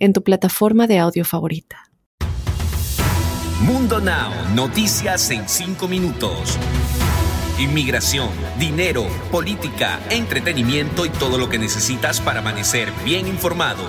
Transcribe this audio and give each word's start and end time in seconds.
en 0.00 0.12
tu 0.12 0.24
plataforma 0.24 0.88
de 0.88 0.98
audio 0.98 1.24
favorita. 1.24 1.90
Mundo 3.60 4.00
Now, 4.00 4.32
noticias 4.54 5.30
en 5.30 5.48
5 5.48 5.86
minutos. 5.86 6.58
Inmigración, 7.58 8.30
dinero, 8.58 9.06
política, 9.30 10.00
entretenimiento 10.08 11.04
y 11.04 11.10
todo 11.10 11.36
lo 11.36 11.50
que 11.50 11.58
necesitas 11.58 12.20
para 12.20 12.40
amanecer 12.40 12.90
bien 13.04 13.28
informado. 13.28 13.82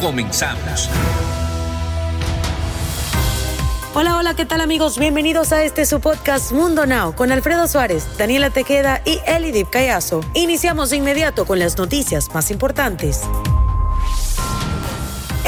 Comenzamos. 0.00 0.88
Hola, 3.94 4.16
hola, 4.16 4.34
¿qué 4.34 4.46
tal 4.46 4.60
amigos? 4.60 4.98
Bienvenidos 4.98 5.52
a 5.52 5.64
este 5.64 5.86
su 5.86 6.00
podcast 6.00 6.52
Mundo 6.52 6.86
Now 6.86 7.14
con 7.14 7.32
Alfredo 7.32 7.66
Suárez, 7.66 8.06
Daniela 8.16 8.50
Tejeda 8.50 9.02
y 9.04 9.18
Elidip 9.26 9.70
Callazo. 9.70 10.20
Iniciamos 10.34 10.90
de 10.90 10.98
inmediato 10.98 11.46
con 11.46 11.58
las 11.58 11.76
noticias 11.78 12.32
más 12.32 12.50
importantes. 12.50 13.22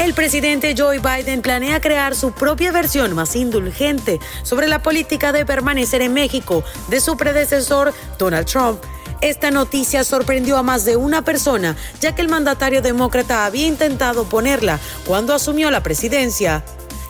El 0.09 0.15
presidente 0.15 0.73
Joe 0.75 0.97
Biden 0.97 1.43
planea 1.43 1.79
crear 1.79 2.15
su 2.15 2.31
propia 2.31 2.71
versión 2.71 3.13
más 3.13 3.35
indulgente 3.35 4.19
sobre 4.41 4.67
la 4.67 4.81
política 4.81 5.31
de 5.31 5.45
permanecer 5.45 6.01
en 6.01 6.13
México 6.13 6.63
de 6.87 6.99
su 6.99 7.15
predecesor 7.15 7.93
Donald 8.17 8.47
Trump. 8.47 8.81
Esta 9.21 9.51
noticia 9.51 10.03
sorprendió 10.03 10.57
a 10.57 10.63
más 10.63 10.83
de 10.83 10.95
una 10.95 11.21
persona, 11.21 11.75
ya 12.01 12.15
que 12.15 12.23
el 12.23 12.27
mandatario 12.27 12.81
demócrata 12.81 13.45
había 13.45 13.67
intentado 13.67 14.23
ponerla 14.23 14.79
cuando 15.05 15.35
asumió 15.35 15.69
la 15.69 15.83
presidencia. 15.83 16.65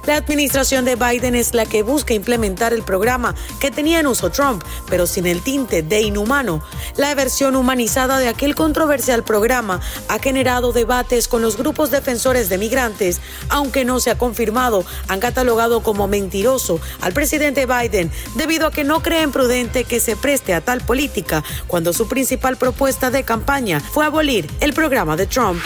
La 0.09 0.17
administración 0.17 0.85
de 0.85 0.95
Biden 0.95 1.35
es 1.35 1.53
la 1.53 1.67
que 1.67 1.83
busca 1.83 2.15
implementar 2.15 2.73
el 2.73 2.81
programa 2.81 3.35
que 3.59 3.69
tenía 3.69 3.99
en 3.99 4.07
uso 4.07 4.31
Trump, 4.31 4.63
pero 4.89 5.05
sin 5.05 5.27
el 5.27 5.43
tinte 5.43 5.83
de 5.83 6.01
inhumano. 6.01 6.63
La 6.97 7.13
versión 7.13 7.55
humanizada 7.55 8.17
de 8.17 8.27
aquel 8.27 8.55
controversial 8.55 9.23
programa 9.23 9.81
ha 10.07 10.17
generado 10.17 10.71
debates 10.71 11.27
con 11.27 11.43
los 11.43 11.57
grupos 11.57 11.91
defensores 11.91 12.49
de 12.49 12.57
migrantes, 12.57 13.21
aunque 13.49 13.85
no 13.85 13.99
se 13.99 14.09
ha 14.09 14.17
confirmado, 14.17 14.83
han 15.09 15.19
catalogado 15.19 15.83
como 15.83 16.07
mentiroso 16.07 16.81
al 17.01 17.13
presidente 17.13 17.67
Biden 17.67 18.11
debido 18.33 18.65
a 18.65 18.71
que 18.71 18.83
no 18.83 19.03
creen 19.03 19.31
prudente 19.31 19.83
que 19.83 19.99
se 19.99 20.15
preste 20.15 20.55
a 20.55 20.61
tal 20.61 20.81
política 20.81 21.43
cuando 21.67 21.93
su 21.93 22.07
principal 22.07 22.57
propuesta 22.57 23.11
de 23.11 23.23
campaña 23.23 23.79
fue 23.79 24.07
abolir 24.07 24.49
el 24.59 24.73
programa 24.73 25.15
de 25.15 25.27
Trump. 25.27 25.61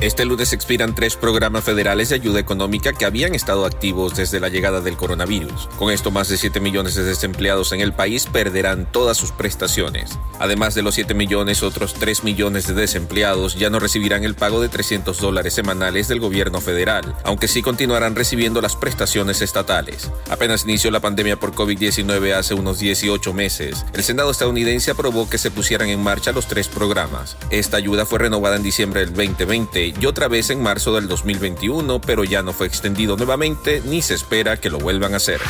Este 0.00 0.24
lunes 0.24 0.54
expiran 0.54 0.94
tres 0.94 1.14
programas 1.14 1.62
federales 1.62 2.08
de 2.08 2.14
ayuda 2.14 2.40
económica 2.40 2.94
que 2.94 3.04
habían 3.04 3.34
estado 3.34 3.66
activos 3.66 4.16
desde 4.16 4.40
la 4.40 4.48
llegada 4.48 4.80
del 4.80 4.96
coronavirus. 4.96 5.68
Con 5.78 5.92
esto, 5.92 6.10
más 6.10 6.30
de 6.30 6.38
7 6.38 6.58
millones 6.58 6.94
de 6.94 7.02
desempleados 7.02 7.72
en 7.72 7.82
el 7.82 7.92
país 7.92 8.24
perderán 8.24 8.90
todas 8.90 9.18
sus 9.18 9.30
prestaciones. 9.30 10.18
Además 10.38 10.74
de 10.74 10.80
los 10.80 10.94
7 10.94 11.12
millones, 11.12 11.62
otros 11.62 11.92
3 11.92 12.24
millones 12.24 12.66
de 12.66 12.72
desempleados 12.72 13.56
ya 13.56 13.68
no 13.68 13.78
recibirán 13.78 14.24
el 14.24 14.34
pago 14.34 14.62
de 14.62 14.70
300 14.70 15.18
dólares 15.20 15.52
semanales 15.52 16.08
del 16.08 16.18
gobierno 16.18 16.62
federal, 16.62 17.14
aunque 17.22 17.46
sí 17.46 17.60
continuarán 17.60 18.16
recibiendo 18.16 18.62
las 18.62 18.76
prestaciones 18.76 19.42
estatales. 19.42 20.10
Apenas 20.30 20.64
inició 20.64 20.90
la 20.90 21.00
pandemia 21.00 21.38
por 21.38 21.52
COVID-19 21.52 22.32
hace 22.32 22.54
unos 22.54 22.78
18 22.78 23.34
meses, 23.34 23.84
el 23.92 24.02
Senado 24.02 24.30
estadounidense 24.30 24.92
aprobó 24.92 25.28
que 25.28 25.36
se 25.36 25.50
pusieran 25.50 25.90
en 25.90 26.02
marcha 26.02 26.32
los 26.32 26.46
tres 26.46 26.68
programas. 26.68 27.36
Esta 27.50 27.76
ayuda 27.76 28.06
fue 28.06 28.20
renovada 28.20 28.56
en 28.56 28.62
diciembre 28.62 29.00
del 29.00 29.12
2020 29.12 29.89
y 30.00 30.06
otra 30.06 30.28
vez 30.28 30.50
en 30.50 30.62
marzo 30.62 30.94
del 30.94 31.08
2021, 31.08 32.00
pero 32.00 32.24
ya 32.24 32.42
no 32.42 32.52
fue 32.52 32.66
extendido 32.66 33.16
nuevamente 33.16 33.82
ni 33.84 34.02
se 34.02 34.14
espera 34.14 34.58
que 34.58 34.70
lo 34.70 34.78
vuelvan 34.78 35.14
a 35.14 35.16
hacer. 35.16 35.40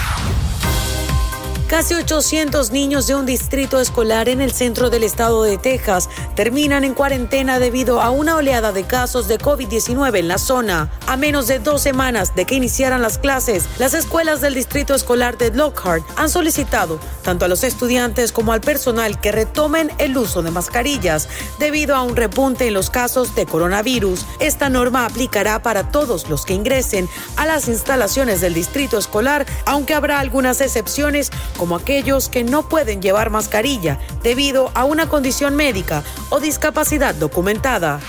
Casi 1.70 1.94
800 1.94 2.72
niños 2.72 3.06
de 3.06 3.14
un 3.14 3.26
distrito 3.26 3.78
escolar 3.80 4.28
en 4.28 4.40
el 4.40 4.50
centro 4.50 4.90
del 4.90 5.04
estado 5.04 5.44
de 5.44 5.56
Texas 5.56 6.08
terminan 6.34 6.82
en 6.82 6.94
cuarentena 6.94 7.60
debido 7.60 8.02
a 8.02 8.10
una 8.10 8.34
oleada 8.34 8.72
de 8.72 8.82
casos 8.82 9.28
de 9.28 9.38
COVID-19 9.38 10.18
en 10.18 10.26
la 10.26 10.38
zona. 10.38 10.90
A 11.06 11.16
menos 11.16 11.46
de 11.46 11.60
dos 11.60 11.80
semanas 11.80 12.34
de 12.34 12.44
que 12.44 12.56
iniciaran 12.56 13.02
las 13.02 13.18
clases, 13.18 13.66
las 13.78 13.94
escuelas 13.94 14.40
del 14.40 14.54
distrito 14.54 14.96
escolar 14.96 15.38
de 15.38 15.52
Lockhart 15.52 16.02
han 16.16 16.28
solicitado 16.28 16.98
tanto 17.22 17.44
a 17.44 17.48
los 17.48 17.62
estudiantes 17.62 18.32
como 18.32 18.52
al 18.52 18.60
personal 18.60 19.20
que 19.20 19.30
retomen 19.30 19.92
el 19.98 20.18
uso 20.18 20.42
de 20.42 20.50
mascarillas 20.50 21.28
debido 21.60 21.94
a 21.94 22.02
un 22.02 22.16
repunte 22.16 22.66
en 22.66 22.74
los 22.74 22.90
casos 22.90 23.36
de 23.36 23.46
coronavirus. 23.46 24.26
Esta 24.40 24.70
norma 24.70 25.06
aplicará 25.06 25.62
para 25.62 25.92
todos 25.92 26.28
los 26.28 26.44
que 26.44 26.54
ingresen 26.54 27.08
a 27.36 27.46
las 27.46 27.68
instalaciones 27.68 28.40
del 28.40 28.54
distrito 28.54 28.98
escolar, 28.98 29.46
aunque 29.66 29.94
habrá 29.94 30.18
algunas 30.18 30.60
excepciones 30.60 31.30
como 31.60 31.76
aquellos 31.76 32.30
que 32.30 32.42
no 32.42 32.70
pueden 32.70 33.02
llevar 33.02 33.28
mascarilla 33.28 33.98
debido 34.22 34.70
a 34.74 34.84
una 34.84 35.10
condición 35.10 35.56
médica 35.56 36.02
o 36.30 36.40
discapacidad 36.40 37.14
documentada. 37.14 38.00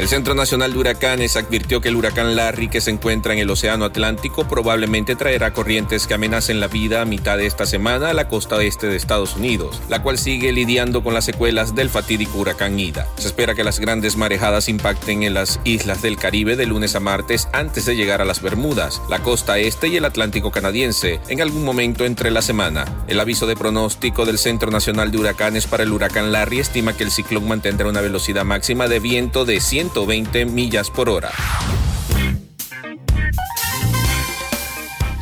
El 0.00 0.08
Centro 0.08 0.34
Nacional 0.34 0.72
de 0.72 0.78
Huracanes 0.78 1.36
advirtió 1.36 1.82
que 1.82 1.90
el 1.90 1.96
huracán 1.96 2.34
Larry, 2.34 2.68
que 2.68 2.80
se 2.80 2.90
encuentra 2.90 3.34
en 3.34 3.38
el 3.38 3.50
Océano 3.50 3.84
Atlántico, 3.84 4.48
probablemente 4.48 5.14
traerá 5.14 5.52
corrientes 5.52 6.06
que 6.06 6.14
amenacen 6.14 6.58
la 6.58 6.68
vida 6.68 7.02
a 7.02 7.04
mitad 7.04 7.36
de 7.36 7.44
esta 7.44 7.66
semana 7.66 8.08
a 8.08 8.14
la 8.14 8.26
costa 8.26 8.62
este 8.62 8.86
de 8.86 8.96
Estados 8.96 9.36
Unidos, 9.36 9.82
la 9.90 10.02
cual 10.02 10.16
sigue 10.16 10.52
lidiando 10.52 11.04
con 11.04 11.12
las 11.12 11.26
secuelas 11.26 11.74
del 11.74 11.90
fatídico 11.90 12.38
huracán 12.38 12.80
Ida. 12.80 13.08
Se 13.18 13.26
espera 13.26 13.54
que 13.54 13.62
las 13.62 13.78
grandes 13.78 14.16
marejadas 14.16 14.70
impacten 14.70 15.22
en 15.22 15.34
las 15.34 15.60
islas 15.64 16.00
del 16.00 16.16
Caribe 16.16 16.56
de 16.56 16.64
lunes 16.64 16.96
a 16.96 17.00
martes 17.00 17.48
antes 17.52 17.84
de 17.84 17.94
llegar 17.94 18.22
a 18.22 18.24
las 18.24 18.40
Bermudas, 18.40 19.02
la 19.10 19.18
costa 19.18 19.58
este 19.58 19.88
y 19.88 19.98
el 19.98 20.06
Atlántico 20.06 20.50
canadiense, 20.50 21.20
en 21.28 21.42
algún 21.42 21.62
momento 21.62 22.06
entre 22.06 22.30
la 22.30 22.40
semana. 22.40 22.86
El 23.06 23.20
aviso 23.20 23.46
de 23.46 23.54
pronóstico 23.54 24.24
del 24.24 24.38
Centro 24.38 24.70
Nacional 24.70 25.10
de 25.10 25.18
Huracanes 25.18 25.66
para 25.66 25.82
el 25.82 25.92
huracán 25.92 26.32
Larry 26.32 26.60
estima 26.60 26.96
que 26.96 27.04
el 27.04 27.10
ciclón 27.10 27.46
mantendrá 27.46 27.86
una 27.86 28.00
velocidad 28.00 28.46
máxima 28.46 28.88
de 28.88 28.98
viento 28.98 29.44
de 29.44 29.60
100 29.60 29.89
120 29.92 30.44
millas 30.46 30.90
por 30.90 31.08
hora. 31.08 31.30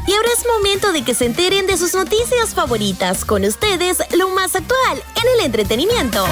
Y 0.06 0.12
ahora 0.12 0.28
es 0.36 0.46
momento 0.46 0.92
de 0.92 1.02
que 1.02 1.14
se 1.14 1.26
enteren 1.26 1.66
de 1.66 1.76
sus 1.76 1.94
noticias 1.94 2.54
favoritas. 2.54 3.24
Con 3.24 3.44
ustedes, 3.44 3.98
lo 4.16 4.28
más 4.30 4.54
actual 4.54 5.02
en 5.16 5.38
el 5.38 5.46
entretenimiento. 5.46 6.26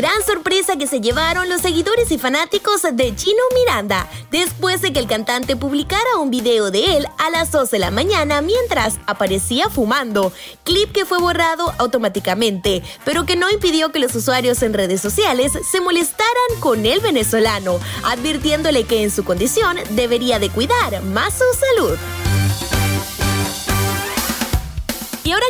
Gran 0.00 0.24
sorpresa 0.24 0.78
que 0.78 0.86
se 0.86 1.02
llevaron 1.02 1.50
los 1.50 1.60
seguidores 1.60 2.10
y 2.10 2.16
fanáticos 2.16 2.80
de 2.90 3.14
Chino 3.14 3.42
Miranda 3.54 4.08
después 4.30 4.80
de 4.80 4.94
que 4.94 4.98
el 4.98 5.06
cantante 5.06 5.56
publicara 5.56 6.16
un 6.18 6.30
video 6.30 6.70
de 6.70 6.96
él 6.96 7.06
a 7.18 7.28
las 7.28 7.52
2 7.52 7.70
de 7.70 7.80
la 7.80 7.90
mañana 7.90 8.40
mientras 8.40 8.98
aparecía 9.06 9.68
fumando, 9.68 10.32
clip 10.64 10.90
que 10.90 11.04
fue 11.04 11.18
borrado 11.18 11.74
automáticamente, 11.76 12.82
pero 13.04 13.26
que 13.26 13.36
no 13.36 13.50
impidió 13.50 13.92
que 13.92 13.98
los 13.98 14.14
usuarios 14.14 14.62
en 14.62 14.72
redes 14.72 15.02
sociales 15.02 15.52
se 15.70 15.82
molestaran 15.82 16.60
con 16.60 16.86
el 16.86 17.00
venezolano, 17.00 17.78
advirtiéndole 18.02 18.84
que 18.84 19.02
en 19.02 19.10
su 19.10 19.22
condición 19.22 19.76
debería 19.90 20.38
de 20.38 20.48
cuidar 20.48 21.02
más 21.02 21.34
su 21.34 21.44
salud. 21.76 21.98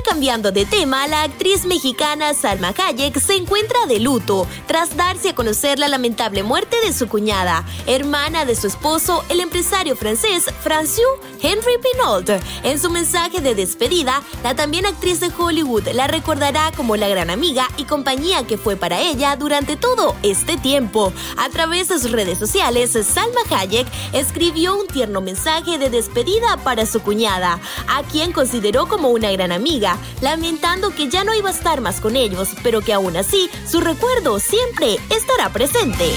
Cambiando 0.02 0.52
de 0.52 0.66
tema, 0.66 1.06
la 1.06 1.22
actriz 1.22 1.64
mexicana 1.64 2.34
Salma 2.34 2.74
Hayek 2.76 3.18
se 3.18 3.36
encuentra 3.36 3.86
de 3.86 3.98
luto 3.98 4.46
tras 4.66 4.96
darse 4.96 5.30
a 5.30 5.34
conocer 5.34 5.78
la 5.78 5.88
lamentable 5.88 6.42
muerte 6.42 6.76
de 6.84 6.92
su 6.92 7.08
cuñada, 7.08 7.64
hermana 7.86 8.44
de 8.44 8.54
su 8.54 8.66
esposo, 8.66 9.24
el 9.28 9.40
empresario 9.40 9.96
francés 9.96 10.46
François 10.64 11.18
Henry 11.42 11.78
Pinault. 11.82 12.30
En 12.62 12.78
su 12.78 12.90
mensaje 12.90 13.40
de 13.40 13.54
despedida, 13.54 14.22
la 14.42 14.54
también 14.54 14.86
actriz 14.86 15.20
de 15.20 15.30
Hollywood 15.36 15.88
la 15.92 16.06
recordará 16.06 16.72
como 16.76 16.96
la 16.96 17.08
gran 17.08 17.30
amiga 17.30 17.66
y 17.76 17.84
compañía 17.84 18.46
que 18.46 18.58
fue 18.58 18.76
para 18.76 19.00
ella 19.00 19.36
durante 19.36 19.76
todo 19.76 20.14
este 20.22 20.56
tiempo. 20.56 21.12
A 21.36 21.48
través 21.48 21.88
de 21.88 21.98
sus 21.98 22.12
redes 22.12 22.38
sociales, 22.38 22.92
Salma 22.92 23.40
Hayek 23.50 23.86
escribió 24.12 24.76
un 24.76 24.86
tierno 24.86 25.20
mensaje 25.20 25.78
de 25.78 25.90
despedida 25.90 26.56
para 26.58 26.86
su 26.86 27.00
cuñada, 27.00 27.58
a 27.88 28.02
quien 28.04 28.32
consideró 28.32 28.86
como 28.86 29.08
una 29.08 29.30
gran 29.32 29.52
amiga 29.52 29.89
lamentando 30.20 30.90
que 30.90 31.08
ya 31.08 31.24
no 31.24 31.34
iba 31.34 31.48
a 31.48 31.52
estar 31.52 31.80
más 31.80 32.00
con 32.00 32.16
ellos, 32.16 32.50
pero 32.62 32.80
que 32.80 32.92
aún 32.92 33.16
así 33.16 33.50
su 33.66 33.80
recuerdo 33.80 34.38
siempre 34.38 34.96
estará 35.10 35.52
presente. 35.52 36.10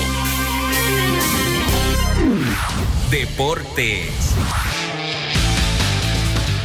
Deportes. 3.10 4.34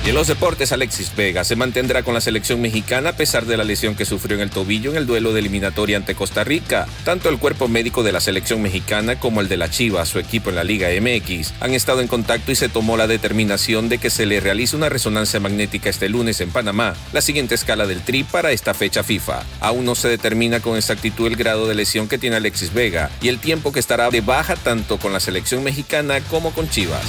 Y 0.05 0.11
en 0.11 0.15
los 0.15 0.27
deportes, 0.27 0.73
Alexis 0.73 1.15
Vega 1.15 1.45
se 1.45 1.55
mantendrá 1.55 2.03
con 2.03 2.15
la 2.15 2.21
selección 2.21 2.61
mexicana 2.61 3.11
a 3.11 3.17
pesar 3.17 3.45
de 3.45 3.57
la 3.57 3.65
lesión 3.65 3.95
que 3.95 4.07
sufrió 4.07 4.37
en 4.37 4.43
el 4.43 4.51
tobillo 4.51 4.91
en 4.91 4.97
el 4.97 5.07
duelo 5.07 5.33
de 5.33 5.41
eliminatoria 5.41 5.99
ante 5.99 6.15
Costa 6.15 6.45
Rica. 6.45 6.87
Tanto 7.05 7.29
el 7.29 7.39
cuerpo 7.39 7.69
médico 7.69 8.03
de 8.03 8.13
la 8.13 8.21
selección 8.21 8.63
mexicana 8.63 9.21
como 9.21 9.41
el 9.41 9.49
de 9.49 9.59
la 9.59 9.71
Chiva, 9.71 10.07
su 10.07 10.19
equipo 10.19 10.49
en 10.49 10.57
la 10.57 10.65
Liga 10.65 10.89
MX, 10.89 11.53
han 11.61 11.75
estado 11.75 12.01
en 12.01 12.09
contacto 12.09 12.53
y 12.53 12.57
se 12.57 12.69
tomó 12.69 12.97
la 12.97 13.07
determinación 13.07 13.89
de 13.89 13.99
que 13.99 14.09
se 14.09 14.25
le 14.25 14.41
realice 14.41 14.77
una 14.77 14.89
resonancia 14.89 15.41
magnética 15.41 15.91
este 15.91 16.09
lunes 16.09 16.41
en 16.41 16.51
Panamá, 16.51 16.95
la 17.13 17.21
siguiente 17.21 17.55
escala 17.55 17.87
del 17.87 18.01
TRI 18.01 18.25
para 18.25 18.53
esta 18.53 18.73
fecha 18.73 19.03
FIFA. 19.03 19.43
Aún 19.61 19.85
no 19.85 19.95
se 19.95 20.09
determina 20.09 20.61
con 20.61 20.77
exactitud 20.77 21.27
el 21.27 21.37
grado 21.37 21.69
de 21.69 21.75
lesión 21.75 22.09
que 22.09 22.19
tiene 22.19 22.37
Alexis 22.37 22.73
Vega 22.73 23.11
y 23.21 23.29
el 23.29 23.39
tiempo 23.39 23.73
que 23.73 23.81
estará 23.81 24.11
de 24.11 24.21
baja 24.21 24.57
tanto 24.57 24.99
con 24.99 25.13
la 25.13 25.21
selección 25.21 25.63
mexicana 25.65 26.21
como 26.31 26.53
con 26.53 26.71
Chivas. 26.71 27.05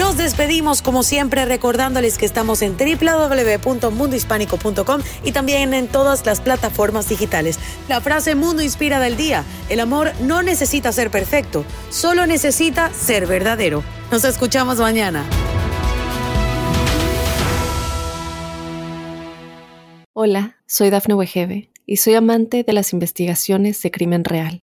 Nos 0.00 0.16
despedimos 0.16 0.80
como 0.80 1.02
siempre 1.02 1.44
recordándoles 1.44 2.16
que 2.16 2.24
estamos 2.24 2.62
en 2.62 2.78
www.mundohispánico.com 2.78 5.02
y 5.22 5.32
también 5.32 5.74
en 5.74 5.88
todas 5.88 6.24
las 6.24 6.40
plataformas 6.40 7.06
digitales. 7.06 7.58
La 7.86 8.00
frase 8.00 8.34
Mundo 8.34 8.62
Inspira 8.62 8.98
del 8.98 9.18
día, 9.18 9.44
el 9.68 9.78
amor 9.78 10.12
no 10.22 10.42
necesita 10.42 10.90
ser 10.90 11.10
perfecto, 11.10 11.66
solo 11.90 12.26
necesita 12.26 12.90
ser 12.94 13.26
verdadero. 13.26 13.84
Nos 14.10 14.24
escuchamos 14.24 14.78
mañana. 14.78 15.26
Hola, 20.14 20.56
soy 20.66 20.88
Dafne 20.88 21.12
Wegebe 21.12 21.68
y 21.84 21.98
soy 21.98 22.14
amante 22.14 22.64
de 22.64 22.72
las 22.72 22.94
investigaciones 22.94 23.82
de 23.82 23.90
crimen 23.90 24.24
real. 24.24 24.62